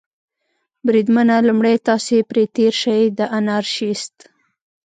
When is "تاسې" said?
1.87-2.15